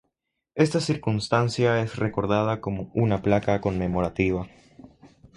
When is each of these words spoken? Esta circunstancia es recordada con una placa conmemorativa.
Esta 0.55 0.79
circunstancia 0.79 1.79
es 1.79 1.95
recordada 1.97 2.59
con 2.59 2.89
una 2.95 3.21
placa 3.21 3.61
conmemorativa. 3.61 4.47